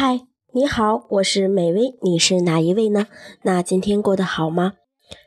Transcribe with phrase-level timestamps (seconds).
[0.00, 3.08] 嗨，你好，我是美薇，你是哪一位呢？
[3.42, 4.74] 那今天过得好吗？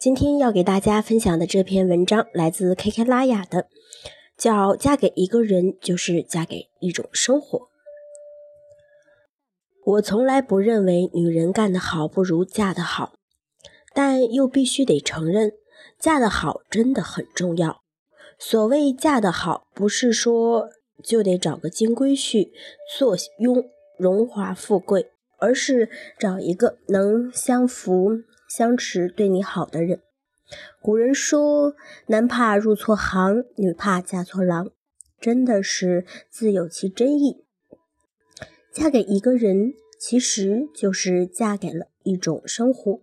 [0.00, 3.66] 今天要给大家分享的这篇文章来自 K K 拉雅的，
[4.38, 7.58] 叫《嫁给一个人就是嫁给一种生活》。
[9.84, 13.12] 我从来不认为女人干得好不如嫁得好，
[13.92, 15.52] 但又必须得承认，
[15.98, 17.82] 嫁得好真的很重要。
[18.38, 20.70] 所谓嫁得好，不是说
[21.02, 22.48] 就得找个金龟婿
[22.96, 23.62] 做佣。
[23.96, 30.00] 荣华富贵，而是找一个能相扶相持、对你好的人。
[30.80, 31.74] 古人说
[32.08, 34.70] ：“男怕入错行，女怕嫁错郎”，
[35.18, 37.44] 真的是自有其真意。
[38.72, 43.00] 嫁给一个人，其实就是嫁给了一种生活。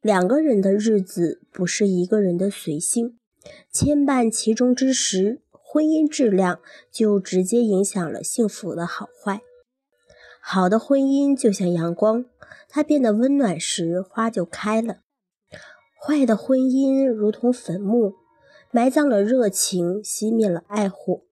[0.00, 3.18] 两个人的日子不是一个人的随性，
[3.70, 6.60] 牵绊其中之时，婚姻质量
[6.90, 9.42] 就直接影响了幸福的好坏。
[10.48, 12.24] 好的婚姻就像阳光，
[12.68, 14.98] 它变得温暖时，花就开了；
[16.00, 18.12] 坏的婚姻如同坟墓，
[18.70, 21.22] 埋葬了热情，熄灭了爱火。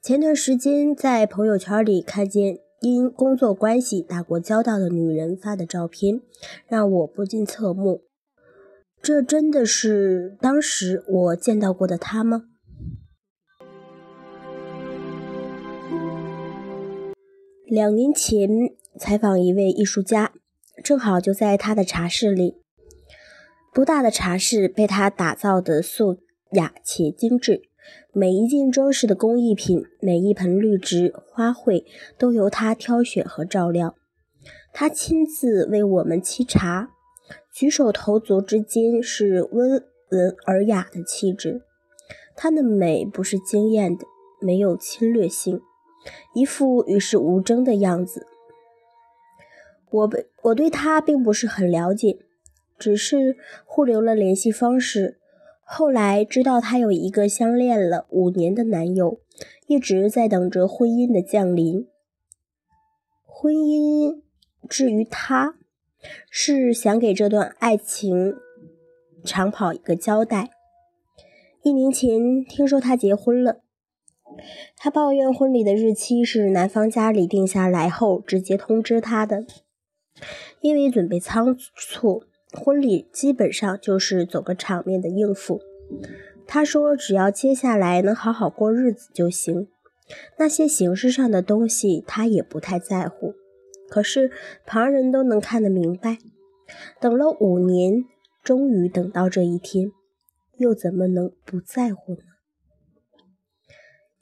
[0.00, 6.22] 前段时间在朋友圈里看见因工作关系打过交道的女人发的照片，
[6.66, 8.04] 让我不禁侧目。
[9.02, 12.44] 这真的是当时我见到过的她吗？
[17.68, 18.48] 两年前
[18.96, 20.32] 采访一位艺术家，
[20.84, 22.58] 正好就在他的茶室里。
[23.74, 26.18] 不大的茶室被他打造的素
[26.52, 27.62] 雅且精致，
[28.12, 31.84] 每一件装饰的工艺品，每一盆绿植花卉，
[32.16, 33.96] 都由他挑选和照料。
[34.72, 36.90] 他亲自为我们沏茶，
[37.52, 41.62] 举手投足之间是温文尔雅的气质。
[42.36, 44.04] 她的美不是惊艳的，
[44.40, 45.60] 没有侵略性。
[46.34, 48.26] 一副与世无争的样子。
[49.90, 52.18] 我被我对他并不是很了解，
[52.78, 55.18] 只是互留了联系方式。
[55.64, 59.20] 后来知道她有一个相恋了五年的男友，
[59.66, 61.88] 一直在等着婚姻的降临。
[63.24, 64.22] 婚姻
[64.68, 65.56] 至于他，
[66.30, 68.36] 是想给这段爱情
[69.24, 70.50] 长跑一个交代。
[71.62, 73.62] 一年前听说他结婚了。
[74.76, 79.44] 他抱怨婚礼的日期是男方家里定下来后直接通知他的，
[80.60, 85.60] 因为准备仓促，婚礼基本上就是走个场面的应付。
[86.46, 89.68] 他说只要接下来能好好过日子就行，
[90.38, 93.34] 那些形式上的东西他也不太在乎。
[93.88, 94.30] 可是
[94.64, 96.18] 旁人都能看得明白，
[97.00, 98.04] 等了五年，
[98.42, 99.92] 终于等到这一天，
[100.56, 102.22] 又怎么能不在乎呢？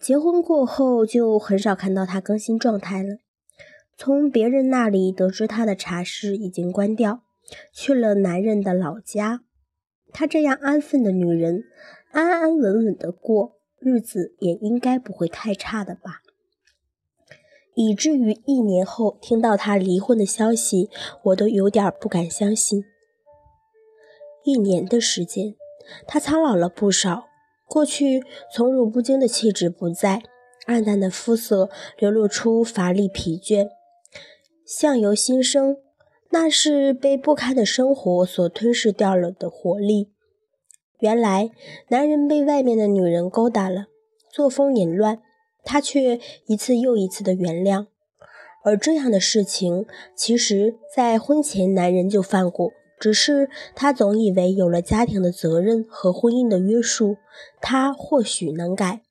[0.00, 3.16] 结婚过后就很少看到她更新状态了。
[3.96, 7.22] 从别人那里得知她的茶室已经关掉，
[7.72, 9.42] 去了男人的老家。
[10.12, 11.64] 她这样安分的女人，
[12.10, 16.20] 安安稳稳的过日子也应该不会太差的吧？
[17.74, 20.90] 以至于一年后听到她离婚的消息，
[21.24, 22.84] 我都有点不敢相信。
[24.44, 25.54] 一年的时间，
[26.06, 27.26] 她苍老了不少。
[27.66, 30.22] 过去从容不惊的气质不在，
[30.66, 33.68] 暗淡的肤色流露出乏力疲倦。
[34.64, 35.76] 相由心生，
[36.30, 40.10] 那是被不堪的生活所吞噬掉了的活力。
[41.00, 41.50] 原来
[41.88, 43.86] 男人被外面的女人勾搭了，
[44.30, 45.20] 作风淫乱，
[45.64, 47.86] 他却一次又一次的原谅。
[48.62, 49.84] 而这样的事情，
[50.16, 52.72] 其实在婚前男人就犯过。
[52.98, 57.16] 只是他总以为有了家庭的责任和婚姻的约束，
[57.60, 59.02] 他或许能改。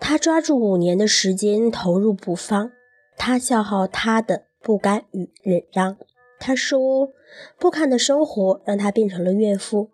[0.00, 2.70] 他抓住五年的时间投入不放，
[3.16, 5.96] 他消耗他的不甘与忍让。
[6.38, 7.10] 他说
[7.58, 9.90] 不堪的生活让他变成了怨妇，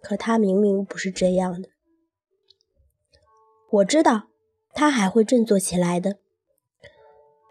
[0.00, 1.70] 可他明明不是这样的。
[3.70, 4.28] 我知道
[4.72, 6.18] 他还会振作起来的，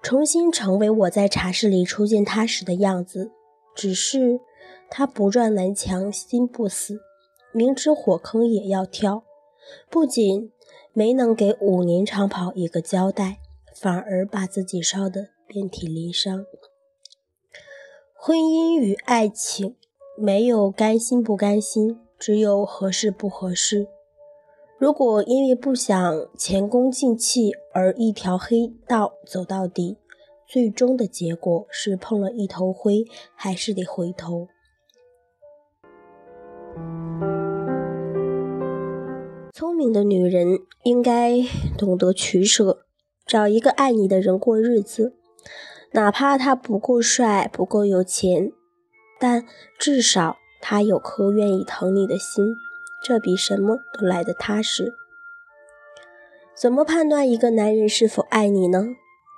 [0.02, 3.32] 重新成为我在茶室里初见他时的样子。
[3.78, 4.42] 只是
[4.90, 7.00] 他不撞南墙心不死，
[7.54, 9.24] 明知火坑也要跳。
[9.88, 10.52] 不仅
[10.94, 13.38] 没能给五年长跑一个交代，
[13.76, 16.44] 反而把自己烧得遍体鳞伤。
[18.16, 19.76] 婚姻与爱情
[20.18, 23.88] 没有甘心不甘心，只有合适不合适。
[24.80, 29.98] 如果因为不想前功尽弃而一条黑道走到底，
[30.48, 33.06] 最终的结果是碰了一头灰，
[33.36, 34.48] 还是得回头。
[39.54, 41.42] 聪明的女人应该
[41.78, 42.86] 懂得取舍，
[43.26, 45.18] 找一个爱你的人过日子，
[45.92, 48.54] 哪怕他不够帅、不够有钱，
[49.20, 49.46] 但
[49.78, 52.56] 至少他有颗愿意疼你的心，
[53.04, 54.94] 这比什么都来得踏实。
[56.56, 58.86] 怎么判断一个男人是否爱你呢？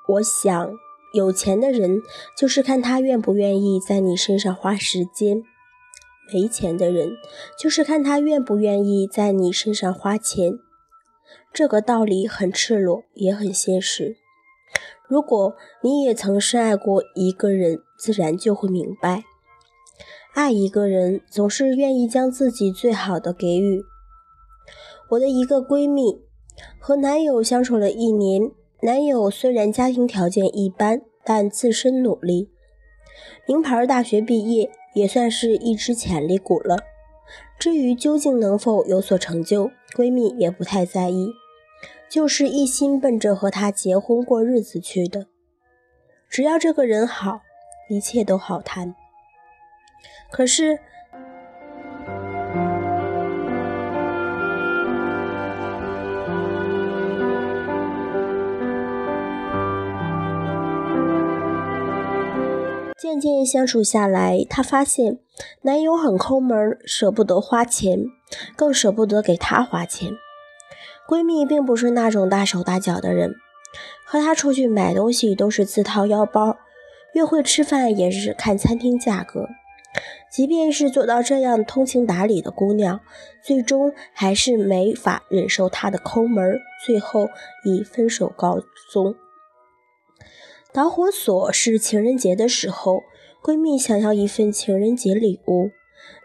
[0.07, 0.71] 我想，
[1.13, 2.01] 有钱的人
[2.37, 5.41] 就是看他愿不愿意在你身上花时间；
[6.31, 7.17] 没钱的人
[7.57, 10.59] 就是看他愿不愿意在你身上花钱。
[11.51, 14.17] 这个道理很赤裸，也很现实。
[15.07, 19.23] 如果你也曾深爱过一个人，自然就会明白，
[20.35, 23.83] 爱一个人总是愿意将自己最好的给予。
[25.09, 26.21] 我的一个闺蜜
[26.77, 32.49] 和男友相处了一年，男友虽然家庭条件一般，但自身努力，
[33.45, 36.77] 名牌大学毕业，也算是一只潜力股了。
[37.59, 41.33] 至于究竟能否有所成就，闺蜜也不太在意，
[42.09, 45.27] 就是一心奔着和他结婚过日子去的。
[46.29, 47.41] 只要这个人好，
[47.89, 48.95] 一切都好谈。
[50.31, 50.79] 可是。
[63.19, 65.19] 渐渐相处下来，她发现
[65.63, 68.05] 男友很抠门，舍不得花钱，
[68.55, 70.13] 更舍不得给她花钱。
[71.07, 73.35] 闺蜜并不是那种大手大脚的人，
[74.05, 76.57] 和她出去买东西都是自掏腰包，
[77.13, 79.47] 约会吃饭也是看餐厅价格。
[80.31, 82.99] 即便是做到这样通情达理的姑娘，
[83.43, 87.29] 最终还是没法忍受他的抠门，最后
[87.65, 88.59] 以分手告
[88.91, 89.15] 终。
[90.71, 93.01] 导火索是情人节的时候，
[93.41, 95.71] 闺蜜想要一份情人节礼物，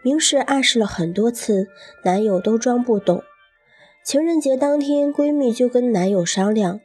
[0.03, 1.67] 明示暗示了很多次，
[2.03, 3.23] 男友都装不懂。
[4.03, 6.79] 情人节当天，闺蜜就跟男友商量，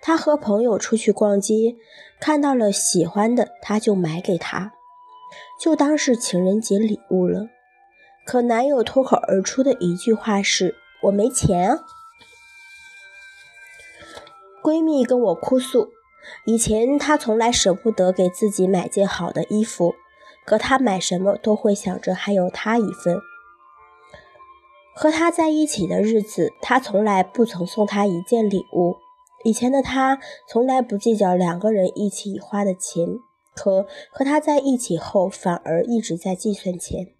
[0.00, 1.76] 她和朋友出去逛街，
[2.18, 4.72] 看到了喜欢的，她就买给他，
[5.60, 7.48] 就当是情人节礼物了。
[8.24, 11.78] 可男友脱口而出的一句话是：“我没钱。”
[14.64, 15.90] 闺蜜跟我哭诉。
[16.46, 19.94] 以前他从来舍不得给自己买件好的衣服，
[20.44, 23.18] 可他买什么都会想着还有他一份。
[24.94, 28.96] 和他在一起的日子，他从来不曾送她一件礼物。
[29.42, 33.18] 以前的他从来不计较两个人一起花的钱，
[33.54, 37.14] 可和他在一起后，反而一直在计算钱。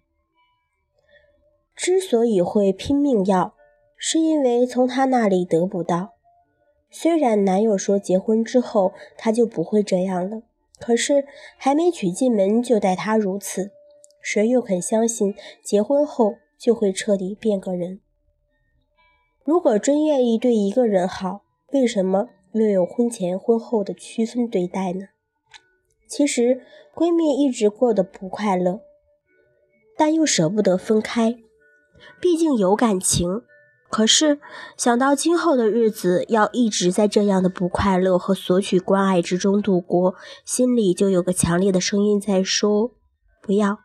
[1.75, 3.55] 之所以会拼命要，
[3.97, 6.12] 是因为从他那里得不到。
[6.95, 10.43] 虽然男友说结婚之后他就不会这样了，
[10.79, 11.25] 可是
[11.57, 13.71] 还没娶进门就待他如此，
[14.21, 17.99] 谁又肯相信结婚后就会彻底变个人？
[19.43, 21.41] 如果真愿意对一个人好，
[21.71, 25.07] 为什么又有婚前婚后的区分对待呢？
[26.07, 26.61] 其实
[26.93, 28.81] 闺蜜一直过得不快乐，
[29.97, 31.39] 但又舍不得分开，
[32.21, 33.41] 毕竟有感情。
[33.93, 34.39] 可是
[34.75, 42.95] 想到今后的日子要一直在这样的不快乐和索取关爱之中度过，心里就有个强烈的声音在说
[43.39, 43.77] ：“不要。”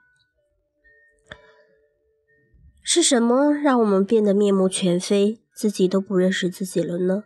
[2.82, 7.24] 是什么让我们变得面目全非，自己都不认识自己了呢？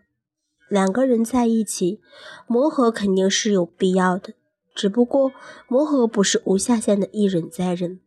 [0.68, 2.00] 两个人在一起，
[2.48, 4.34] 磨合肯定是有必要的，
[4.74, 5.30] 只不过
[5.68, 8.00] 磨合不是无下限的一忍再忍。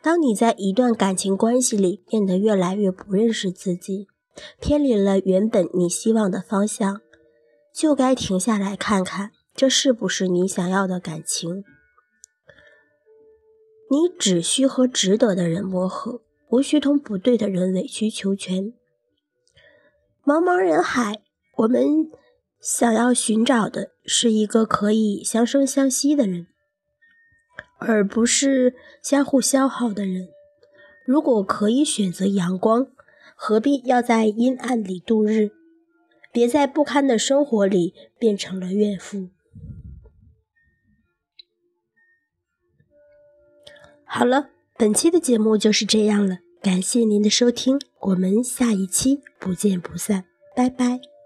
[0.00, 4.06] 当你在一段感情关系里变得越来越不认识自己，
[4.60, 7.00] 偏离了原本你希望的方向，
[7.74, 11.64] 就该停下来看看，这是不是你想要的感情？
[13.90, 18.72] 你只需和值得的人磨合，无需同不对的人委曲求全。
[20.24, 21.22] 茫茫人海，
[21.56, 22.10] 我们
[22.60, 26.46] 想要寻找的是一个可以相生相惜的人。
[27.78, 30.28] 而不是相互消耗的人。
[31.04, 32.88] 如果可以选择阳光，
[33.34, 35.50] 何必要在阴暗里度日？
[36.30, 39.30] 别在不堪的生活里变成了怨妇。
[44.04, 51.17] 好了，本期的节目就是这样了，感谢您的收听，我们下一期不见不散，拜拜。